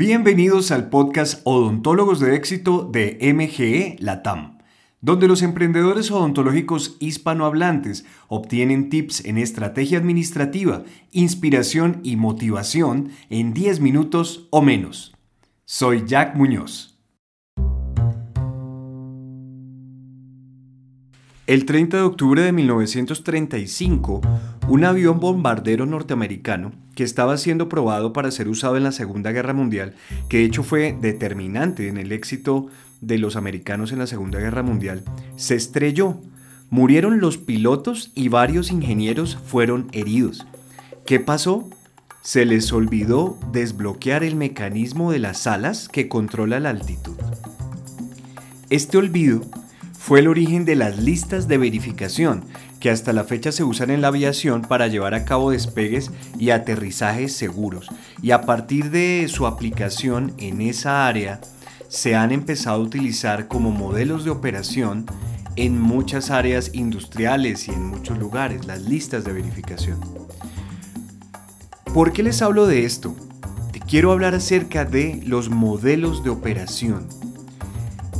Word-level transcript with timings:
Bienvenidos 0.00 0.70
al 0.70 0.88
podcast 0.88 1.42
Odontólogos 1.44 2.20
de 2.20 2.34
Éxito 2.34 2.88
de 2.90 3.18
MGE 3.34 3.96
Latam, 3.98 4.56
donde 5.02 5.28
los 5.28 5.42
emprendedores 5.42 6.10
odontológicos 6.10 6.96
hispanohablantes 7.00 8.06
obtienen 8.26 8.88
tips 8.88 9.26
en 9.26 9.36
estrategia 9.36 9.98
administrativa, 9.98 10.84
inspiración 11.12 12.00
y 12.02 12.16
motivación 12.16 13.10
en 13.28 13.52
10 13.52 13.80
minutos 13.80 14.48
o 14.48 14.62
menos. 14.62 15.14
Soy 15.66 16.04
Jack 16.06 16.34
Muñoz. 16.34 16.98
El 21.46 21.66
30 21.66 21.98
de 21.98 22.02
octubre 22.04 22.40
de 22.40 22.52
1935, 22.52 24.22
un 24.70 24.84
avión 24.84 25.18
bombardero 25.18 25.84
norteamericano 25.84 26.70
que 26.94 27.02
estaba 27.02 27.36
siendo 27.38 27.68
probado 27.68 28.12
para 28.12 28.30
ser 28.30 28.46
usado 28.46 28.76
en 28.76 28.84
la 28.84 28.92
Segunda 28.92 29.32
Guerra 29.32 29.52
Mundial, 29.52 29.96
que 30.28 30.36
de 30.36 30.44
hecho 30.44 30.62
fue 30.62 30.96
determinante 31.00 31.88
en 31.88 31.96
el 31.96 32.12
éxito 32.12 32.68
de 33.00 33.18
los 33.18 33.34
americanos 33.34 33.90
en 33.90 33.98
la 33.98 34.06
Segunda 34.06 34.38
Guerra 34.38 34.62
Mundial, 34.62 35.02
se 35.34 35.56
estrelló. 35.56 36.20
Murieron 36.70 37.18
los 37.18 37.36
pilotos 37.36 38.12
y 38.14 38.28
varios 38.28 38.70
ingenieros 38.70 39.36
fueron 39.44 39.88
heridos. 39.90 40.46
¿Qué 41.04 41.18
pasó? 41.18 41.68
Se 42.22 42.44
les 42.44 42.72
olvidó 42.72 43.40
desbloquear 43.50 44.22
el 44.22 44.36
mecanismo 44.36 45.10
de 45.10 45.18
las 45.18 45.48
alas 45.48 45.88
que 45.88 46.08
controla 46.08 46.60
la 46.60 46.70
altitud. 46.70 47.16
Este 48.68 48.98
olvido 48.98 49.40
fue 50.00 50.20
el 50.20 50.28
origen 50.28 50.64
de 50.64 50.76
las 50.76 50.96
listas 50.96 51.46
de 51.46 51.58
verificación, 51.58 52.46
que 52.80 52.88
hasta 52.88 53.12
la 53.12 53.24
fecha 53.24 53.52
se 53.52 53.64
usan 53.64 53.90
en 53.90 54.00
la 54.00 54.08
aviación 54.08 54.62
para 54.62 54.86
llevar 54.86 55.12
a 55.12 55.26
cabo 55.26 55.50
despegues 55.50 56.10
y 56.38 56.50
aterrizajes 56.50 57.34
seguros. 57.34 57.90
Y 58.22 58.30
a 58.30 58.40
partir 58.40 58.90
de 58.90 59.26
su 59.28 59.46
aplicación 59.46 60.32
en 60.38 60.62
esa 60.62 61.06
área, 61.06 61.42
se 61.88 62.16
han 62.16 62.32
empezado 62.32 62.80
a 62.80 62.84
utilizar 62.84 63.46
como 63.46 63.72
modelos 63.72 64.24
de 64.24 64.30
operación 64.30 65.04
en 65.56 65.78
muchas 65.78 66.30
áreas 66.30 66.70
industriales 66.72 67.68
y 67.68 67.72
en 67.72 67.84
muchos 67.84 68.16
lugares, 68.18 68.64
las 68.64 68.80
listas 68.80 69.22
de 69.24 69.34
verificación. 69.34 70.00
¿Por 71.92 72.14
qué 72.14 72.22
les 72.22 72.40
hablo 72.40 72.66
de 72.66 72.86
esto? 72.86 73.14
Te 73.70 73.80
quiero 73.80 74.12
hablar 74.12 74.34
acerca 74.34 74.86
de 74.86 75.20
los 75.26 75.50
modelos 75.50 76.24
de 76.24 76.30
operación. 76.30 77.06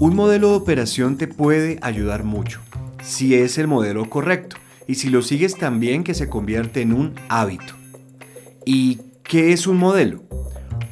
Un 0.00 0.16
modelo 0.16 0.50
de 0.50 0.56
operación 0.56 1.16
te 1.16 1.28
puede 1.28 1.78
ayudar 1.80 2.24
mucho, 2.24 2.60
si 3.02 3.36
es 3.36 3.58
el 3.58 3.68
modelo 3.68 4.10
correcto 4.10 4.56
y 4.88 4.96
si 4.96 5.08
lo 5.08 5.22
sigues 5.22 5.56
también 5.56 6.02
que 6.02 6.14
se 6.14 6.28
convierte 6.28 6.80
en 6.80 6.92
un 6.92 7.14
hábito. 7.28 7.74
¿Y 8.66 8.98
qué 9.22 9.52
es 9.52 9.68
un 9.68 9.76
modelo? 9.76 10.24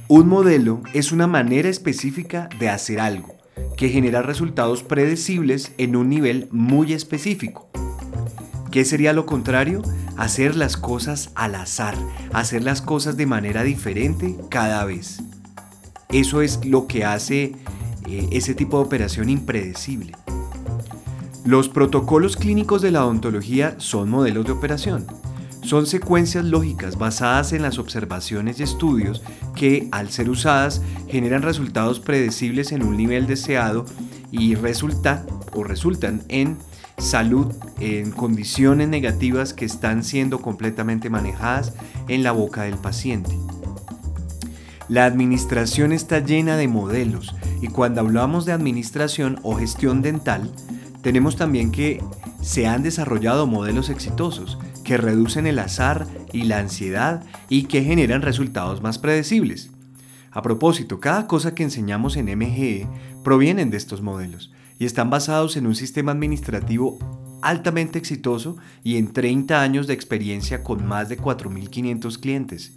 Un 0.06 0.28
modelo 0.28 0.82
es 0.94 1.10
una 1.10 1.26
manera 1.26 1.68
específica 1.68 2.48
de 2.60 2.68
hacer 2.68 3.00
algo 3.00 3.34
que 3.76 3.88
genera 3.88 4.22
resultados 4.22 4.84
predecibles 4.84 5.72
en 5.78 5.96
un 5.96 6.08
nivel 6.08 6.46
muy 6.52 6.92
específico. 6.92 7.70
¿Qué 8.70 8.84
sería 8.84 9.12
lo 9.12 9.26
contrario? 9.26 9.82
Hacer 10.16 10.54
las 10.54 10.76
cosas 10.76 11.30
al 11.34 11.56
azar, 11.56 11.96
hacer 12.32 12.62
las 12.62 12.80
cosas 12.80 13.16
de 13.16 13.26
manera 13.26 13.64
diferente 13.64 14.36
cada 14.48 14.84
vez. 14.84 15.20
Eso 16.10 16.40
es 16.40 16.64
lo 16.64 16.86
que 16.86 17.04
hace 17.04 17.54
eh, 18.12 18.28
ese 18.30 18.54
tipo 18.54 18.76
de 18.76 18.84
operación 18.84 19.30
impredecible. 19.30 20.12
Los 21.46 21.70
protocolos 21.70 22.36
clínicos 22.36 22.82
de 22.82 22.90
la 22.90 23.06
odontología 23.06 23.74
son 23.78 24.10
modelos 24.10 24.44
de 24.44 24.52
operación. 24.52 25.06
Son 25.62 25.86
secuencias 25.86 26.44
lógicas 26.44 26.98
basadas 26.98 27.54
en 27.54 27.62
las 27.62 27.78
observaciones 27.78 28.60
y 28.60 28.64
estudios 28.64 29.22
que, 29.54 29.88
al 29.92 30.10
ser 30.10 30.28
usadas, 30.28 30.82
generan 31.08 31.40
resultados 31.40 32.00
predecibles 32.00 32.72
en 32.72 32.82
un 32.82 32.98
nivel 32.98 33.26
deseado 33.26 33.86
y 34.30 34.56
resulta 34.56 35.24
o 35.54 35.64
resultan 35.64 36.22
en 36.28 36.58
salud 36.98 37.46
en 37.80 38.10
condiciones 38.10 38.90
negativas 38.90 39.54
que 39.54 39.64
están 39.64 40.04
siendo 40.04 40.42
completamente 40.42 41.08
manejadas 41.08 41.72
en 42.08 42.22
la 42.22 42.32
boca 42.32 42.64
del 42.64 42.76
paciente. 42.76 43.34
La 44.88 45.06
administración 45.06 45.92
está 45.92 46.18
llena 46.18 46.58
de 46.58 46.68
modelos 46.68 47.34
y 47.62 47.68
cuando 47.68 48.00
hablamos 48.00 48.44
de 48.44 48.52
administración 48.52 49.38
o 49.44 49.54
gestión 49.54 50.02
dental, 50.02 50.52
tenemos 51.00 51.36
también 51.36 51.70
que 51.70 52.02
se 52.42 52.66
han 52.66 52.82
desarrollado 52.82 53.46
modelos 53.46 53.88
exitosos 53.88 54.58
que 54.84 54.96
reducen 54.96 55.46
el 55.46 55.60
azar 55.60 56.08
y 56.32 56.42
la 56.42 56.58
ansiedad 56.58 57.24
y 57.48 57.64
que 57.64 57.84
generan 57.84 58.20
resultados 58.20 58.82
más 58.82 58.98
predecibles. 58.98 59.70
A 60.32 60.42
propósito, 60.42 60.98
cada 60.98 61.28
cosa 61.28 61.54
que 61.54 61.62
enseñamos 61.62 62.16
en 62.16 62.36
MGE 62.36 62.88
provienen 63.22 63.70
de 63.70 63.76
estos 63.76 64.02
modelos 64.02 64.52
y 64.80 64.84
están 64.84 65.08
basados 65.08 65.56
en 65.56 65.68
un 65.68 65.76
sistema 65.76 66.10
administrativo 66.10 66.98
altamente 67.42 67.98
exitoso 67.98 68.56
y 68.82 68.96
en 68.96 69.12
30 69.12 69.62
años 69.62 69.86
de 69.86 69.94
experiencia 69.94 70.64
con 70.64 70.84
más 70.84 71.08
de 71.08 71.16
4.500 71.16 72.18
clientes. 72.18 72.72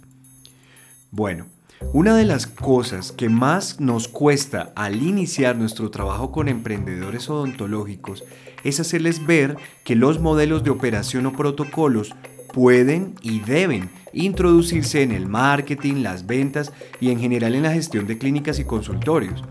Bueno, 1.10 1.46
una 1.92 2.16
de 2.16 2.24
las 2.24 2.46
cosas 2.46 3.12
que 3.12 3.28
más 3.28 3.80
nos 3.80 4.08
cuesta 4.08 4.72
al 4.76 5.02
iniciar 5.02 5.56
nuestro 5.56 5.90
trabajo 5.90 6.32
con 6.32 6.48
emprendedores 6.48 7.28
odontológicos 7.28 8.24
es 8.64 8.80
hacerles 8.80 9.24
ver 9.26 9.56
que 9.84 9.94
los 9.94 10.20
modelos 10.20 10.64
de 10.64 10.70
operación 10.70 11.26
o 11.26 11.32
protocolos 11.32 12.14
pueden 12.52 13.14
y 13.20 13.40
deben 13.40 13.90
introducirse 14.12 15.02
en 15.02 15.12
el 15.12 15.26
marketing, 15.26 16.02
las 16.02 16.26
ventas 16.26 16.72
y 17.00 17.10
en 17.10 17.20
general 17.20 17.54
en 17.54 17.64
la 17.64 17.72
gestión 17.72 18.06
de 18.06 18.16
clínicas 18.16 18.58
y 18.58 18.64
consultorios. 18.64 19.44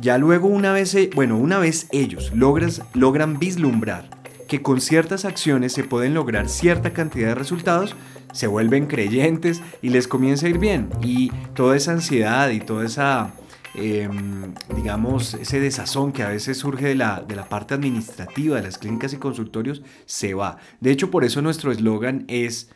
Ya 0.00 0.18
luego 0.18 0.48
una 0.48 0.72
vez, 0.72 0.94
bueno, 1.14 1.38
una 1.38 1.58
vez 1.58 1.88
ellos 1.90 2.30
logran, 2.34 2.70
logran 2.92 3.38
vislumbrar 3.38 4.13
que 4.48 4.62
con 4.62 4.80
ciertas 4.80 5.24
acciones 5.24 5.72
se 5.72 5.84
pueden 5.84 6.14
lograr 6.14 6.48
cierta 6.48 6.92
cantidad 6.92 7.28
de 7.28 7.34
resultados, 7.34 7.94
se 8.32 8.46
vuelven 8.46 8.86
creyentes 8.86 9.62
y 9.80 9.90
les 9.90 10.08
comienza 10.08 10.46
a 10.46 10.50
ir 10.50 10.58
bien. 10.58 10.90
Y 11.02 11.30
toda 11.54 11.76
esa 11.76 11.92
ansiedad 11.92 12.50
y 12.50 12.60
toda 12.60 12.84
esa, 12.84 13.32
em, 13.74 14.54
digamos, 14.74 15.34
ese 15.34 15.60
desazón 15.60 16.12
que 16.12 16.22
a 16.22 16.28
veces 16.28 16.58
surge 16.58 16.86
de 16.86 16.94
la, 16.94 17.22
de 17.26 17.36
la 17.36 17.48
parte 17.48 17.74
administrativa 17.74 18.56
de 18.56 18.62
las 18.62 18.78
clínicas 18.78 19.12
y 19.12 19.18
consultorios 19.18 19.82
se 20.06 20.34
va. 20.34 20.58
De 20.80 20.90
hecho, 20.90 21.10
por 21.10 21.24
eso 21.24 21.42
nuestro 21.42 21.70
eslogan 21.72 22.24
es 22.28 22.70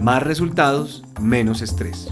más 0.00 0.22
resultados, 0.22 1.04
menos 1.20 1.60
estrés. 1.60 2.08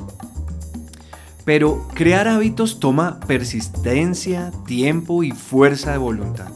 Pero 1.45 1.87
crear 1.95 2.27
hábitos 2.27 2.81
toma 2.81 3.21
persistencia, 3.21 4.51
tiempo 4.67 5.23
y 5.23 5.31
fuerza 5.31 5.93
de 5.93 5.99
voluntad. 5.99 6.51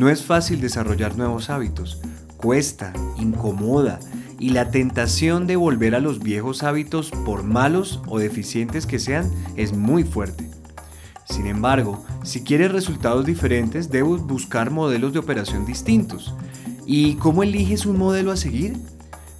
No 0.00 0.08
es 0.08 0.24
fácil 0.24 0.62
desarrollar 0.62 1.18
nuevos 1.18 1.50
hábitos. 1.50 2.00
Cuesta, 2.38 2.94
incomoda, 3.18 4.00
y 4.38 4.48
la 4.48 4.70
tentación 4.70 5.46
de 5.46 5.56
volver 5.56 5.94
a 5.94 6.00
los 6.00 6.20
viejos 6.20 6.62
hábitos, 6.62 7.10
por 7.26 7.42
malos 7.42 8.00
o 8.06 8.18
deficientes 8.18 8.86
que 8.86 8.98
sean, 8.98 9.30
es 9.56 9.74
muy 9.74 10.04
fuerte. 10.04 10.48
Sin 11.26 11.46
embargo, 11.46 12.02
si 12.22 12.42
quieres 12.42 12.72
resultados 12.72 13.26
diferentes, 13.26 13.90
debes 13.90 14.22
buscar 14.22 14.70
modelos 14.70 15.12
de 15.12 15.18
operación 15.18 15.66
distintos. 15.66 16.34
¿Y 16.86 17.16
cómo 17.16 17.42
eliges 17.42 17.84
un 17.84 17.98
modelo 17.98 18.32
a 18.32 18.38
seguir? 18.38 18.78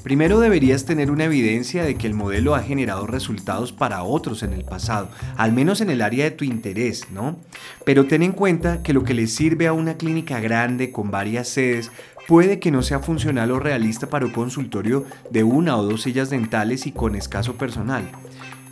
Primero 0.02 0.40
deberías 0.40 0.86
tener 0.86 1.10
una 1.10 1.24
evidencia 1.24 1.84
de 1.84 1.96
que 1.96 2.06
el 2.06 2.14
modelo 2.14 2.54
ha 2.54 2.62
generado 2.62 3.06
resultados 3.06 3.72
para 3.72 4.02
otros 4.02 4.42
en 4.42 4.52
el 4.52 4.64
pasado, 4.64 5.10
al 5.36 5.52
menos 5.52 5.80
en 5.80 5.90
el 5.90 6.00
área 6.00 6.24
de 6.24 6.30
tu 6.30 6.44
interés, 6.44 7.10
¿no? 7.12 7.38
Pero 7.84 8.06
ten 8.06 8.22
en 8.22 8.32
cuenta 8.32 8.82
que 8.82 8.94
lo 8.94 9.04
que 9.04 9.14
le 9.14 9.26
sirve 9.26 9.66
a 9.66 9.72
una 9.72 9.94
clínica 9.94 10.40
grande 10.40 10.90
con 10.90 11.10
varias 11.10 11.48
sedes 11.48 11.90
puede 12.26 12.60
que 12.60 12.70
no 12.70 12.82
sea 12.82 13.00
funcional 13.00 13.50
o 13.50 13.58
realista 13.58 14.08
para 14.08 14.24
un 14.24 14.32
consultorio 14.32 15.04
de 15.30 15.44
una 15.44 15.76
o 15.76 15.82
dos 15.82 16.02
sillas 16.02 16.30
dentales 16.30 16.86
y 16.86 16.92
con 16.92 17.14
escaso 17.14 17.56
personal. 17.56 18.04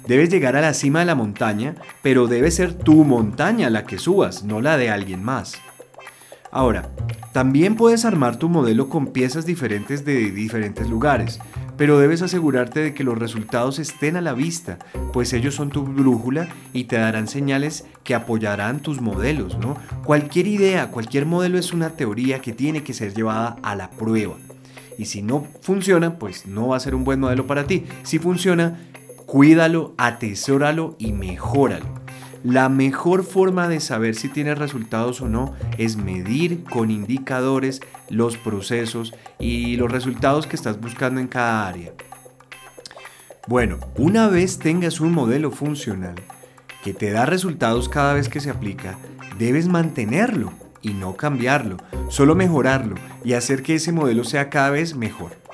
Debes 0.06 0.30
llegar 0.30 0.56
a 0.56 0.62
la 0.62 0.72
cima 0.72 1.00
de 1.00 1.04
la 1.04 1.14
montaña, 1.14 1.74
pero 2.02 2.28
debe 2.28 2.50
ser 2.50 2.72
tu 2.72 3.04
montaña 3.04 3.68
la 3.68 3.84
que 3.84 3.98
subas, 3.98 4.42
no 4.42 4.62
la 4.62 4.78
de 4.78 4.88
alguien 4.88 5.22
más. 5.22 5.60
Ahora, 6.50 6.90
también 7.32 7.76
puedes 7.76 8.04
armar 8.04 8.36
tu 8.36 8.48
modelo 8.48 8.88
con 8.88 9.08
piezas 9.08 9.44
diferentes 9.44 10.04
de 10.04 10.30
diferentes 10.30 10.88
lugares, 10.88 11.40
pero 11.76 11.98
debes 11.98 12.22
asegurarte 12.22 12.80
de 12.80 12.94
que 12.94 13.04
los 13.04 13.18
resultados 13.18 13.78
estén 13.78 14.16
a 14.16 14.20
la 14.20 14.32
vista, 14.32 14.78
pues 15.12 15.32
ellos 15.32 15.54
son 15.54 15.70
tu 15.70 15.84
brújula 15.84 16.48
y 16.72 16.84
te 16.84 16.96
darán 16.96 17.28
señales 17.28 17.84
que 18.02 18.14
apoyarán 18.14 18.80
tus 18.80 19.00
modelos, 19.00 19.58
¿no? 19.58 19.76
Cualquier 20.04 20.46
idea, 20.46 20.90
cualquier 20.90 21.26
modelo 21.26 21.58
es 21.58 21.72
una 21.72 21.90
teoría 21.90 22.40
que 22.40 22.52
tiene 22.52 22.82
que 22.82 22.94
ser 22.94 23.14
llevada 23.14 23.56
a 23.62 23.76
la 23.76 23.90
prueba. 23.90 24.34
Y 24.98 25.04
si 25.04 25.22
no 25.22 25.46
funciona, 25.60 26.18
pues 26.18 26.46
no 26.46 26.68
va 26.68 26.76
a 26.76 26.80
ser 26.80 26.94
un 26.94 27.04
buen 27.04 27.20
modelo 27.20 27.46
para 27.46 27.64
ti. 27.68 27.84
Si 28.02 28.18
funciona, 28.18 28.80
cuídalo, 29.26 29.94
atesóralo 29.96 30.96
y 30.98 31.12
mejóralo. 31.12 31.97
La 32.44 32.68
mejor 32.68 33.24
forma 33.24 33.68
de 33.68 33.80
saber 33.80 34.14
si 34.14 34.28
tienes 34.28 34.58
resultados 34.58 35.20
o 35.20 35.28
no 35.28 35.54
es 35.76 35.96
medir 35.96 36.62
con 36.64 36.90
indicadores 36.90 37.80
los 38.10 38.36
procesos 38.36 39.12
y 39.38 39.76
los 39.76 39.90
resultados 39.90 40.46
que 40.46 40.56
estás 40.56 40.80
buscando 40.80 41.20
en 41.20 41.26
cada 41.26 41.66
área. 41.66 41.92
Bueno, 43.48 43.78
una 43.96 44.28
vez 44.28 44.58
tengas 44.58 45.00
un 45.00 45.12
modelo 45.12 45.50
funcional, 45.50 46.14
que 46.84 46.94
te 46.94 47.10
da 47.10 47.26
resultados 47.26 47.88
cada 47.88 48.14
vez 48.14 48.28
que 48.28 48.40
se 48.40 48.50
aplica, 48.50 48.98
debes 49.38 49.66
mantenerlo 49.68 50.52
y 50.80 50.90
no 50.90 51.16
cambiarlo, 51.16 51.78
solo 52.08 52.34
mejorarlo 52.34 52.94
y 53.24 53.32
hacer 53.32 53.62
que 53.62 53.74
ese 53.74 53.90
modelo 53.90 54.22
sea 54.22 54.48
cada 54.48 54.70
vez 54.70 54.94
mejor. 54.94 55.47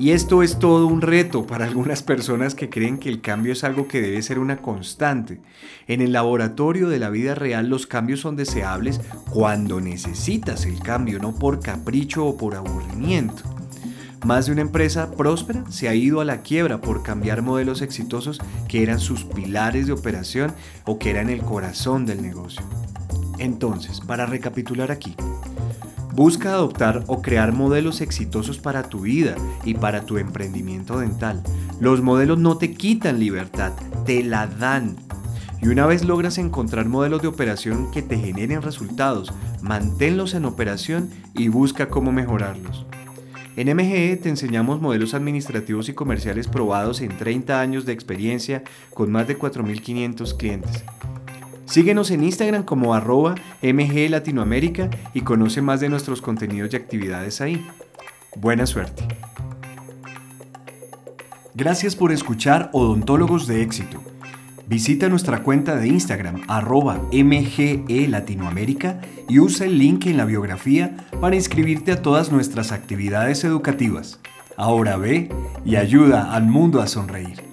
Y 0.00 0.12
esto 0.12 0.42
es 0.42 0.58
todo 0.58 0.86
un 0.86 1.02
reto 1.02 1.46
para 1.46 1.66
algunas 1.66 2.02
personas 2.02 2.54
que 2.54 2.70
creen 2.70 2.96
que 2.96 3.10
el 3.10 3.20
cambio 3.20 3.52
es 3.52 3.64
algo 3.64 3.86
que 3.86 4.00
debe 4.00 4.22
ser 4.22 4.38
una 4.38 4.62
constante. 4.62 5.42
En 5.88 6.00
el 6.00 6.12
laboratorio 6.12 6.88
de 6.88 6.98
la 6.98 7.10
vida 7.10 7.34
real 7.34 7.68
los 7.68 7.86
cambios 7.86 8.20
son 8.20 8.34
deseables 8.34 8.98
cuando 9.28 9.78
necesitas 9.78 10.64
el 10.64 10.80
cambio, 10.80 11.18
no 11.18 11.34
por 11.34 11.60
capricho 11.60 12.24
o 12.24 12.38
por 12.38 12.54
aburrimiento. 12.54 13.42
Más 14.24 14.46
de 14.46 14.52
una 14.52 14.62
empresa 14.62 15.10
próspera 15.10 15.64
se 15.70 15.90
ha 15.90 15.94
ido 15.94 16.22
a 16.22 16.24
la 16.24 16.40
quiebra 16.40 16.80
por 16.80 17.02
cambiar 17.02 17.42
modelos 17.42 17.82
exitosos 17.82 18.40
que 18.68 18.82
eran 18.82 19.00
sus 19.00 19.24
pilares 19.24 19.86
de 19.86 19.92
operación 19.92 20.54
o 20.86 20.98
que 20.98 21.10
eran 21.10 21.28
el 21.28 21.42
corazón 21.42 22.06
del 22.06 22.22
negocio. 22.22 22.62
Entonces, 23.38 24.00
para 24.00 24.24
recapitular 24.24 24.90
aquí, 24.90 25.14
Busca 26.12 26.50
adoptar 26.50 27.04
o 27.06 27.22
crear 27.22 27.52
modelos 27.52 28.00
exitosos 28.00 28.58
para 28.58 28.88
tu 28.88 29.00
vida 29.00 29.36
y 29.64 29.74
para 29.74 30.02
tu 30.02 30.18
emprendimiento 30.18 30.98
dental. 30.98 31.42
Los 31.80 32.02
modelos 32.02 32.38
no 32.38 32.58
te 32.58 32.74
quitan 32.74 33.20
libertad, 33.20 33.72
te 34.04 34.22
la 34.24 34.46
dan. 34.46 34.96
Y 35.62 35.68
una 35.68 35.86
vez 35.86 36.04
logras 36.04 36.38
encontrar 36.38 36.86
modelos 36.86 37.22
de 37.22 37.28
operación 37.28 37.90
que 37.90 38.02
te 38.02 38.18
generen 38.18 38.62
resultados, 38.62 39.32
manténlos 39.62 40.34
en 40.34 40.46
operación 40.46 41.10
y 41.34 41.48
busca 41.48 41.88
cómo 41.88 42.12
mejorarlos. 42.12 42.86
En 43.56 43.76
MGE 43.76 44.16
te 44.16 44.28
enseñamos 44.28 44.80
modelos 44.80 45.12
administrativos 45.12 45.88
y 45.88 45.92
comerciales 45.92 46.48
probados 46.48 47.02
en 47.02 47.16
30 47.16 47.60
años 47.60 47.84
de 47.84 47.92
experiencia 47.92 48.62
con 48.94 49.12
más 49.12 49.28
de 49.28 49.38
4.500 49.38 50.36
clientes. 50.36 50.84
Síguenos 51.70 52.10
en 52.10 52.24
Instagram 52.24 52.64
como 52.64 52.94
arroba 52.94 53.36
MG 53.62 54.10
Latinoamérica 54.10 54.90
y 55.14 55.20
conoce 55.20 55.62
más 55.62 55.78
de 55.78 55.88
nuestros 55.88 56.20
contenidos 56.20 56.72
y 56.72 56.76
actividades 56.76 57.40
ahí. 57.40 57.64
Buena 58.34 58.66
suerte. 58.66 59.06
Gracias 61.54 61.94
por 61.94 62.10
escuchar 62.10 62.70
Odontólogos 62.72 63.46
de 63.46 63.62
Éxito. 63.62 64.02
Visita 64.66 65.08
nuestra 65.08 65.44
cuenta 65.44 65.76
de 65.76 65.86
Instagram 65.86 66.42
arroba 66.48 67.02
MGE 67.12 68.08
Latinoamérica 68.08 69.00
y 69.28 69.38
usa 69.38 69.66
el 69.66 69.78
link 69.78 70.06
en 70.06 70.16
la 70.16 70.24
biografía 70.24 71.06
para 71.20 71.36
inscribirte 71.36 71.92
a 71.92 72.02
todas 72.02 72.32
nuestras 72.32 72.72
actividades 72.72 73.44
educativas. 73.44 74.18
Ahora 74.56 74.96
ve 74.96 75.30
y 75.64 75.76
ayuda 75.76 76.34
al 76.34 76.48
mundo 76.48 76.80
a 76.80 76.88
sonreír. 76.88 77.49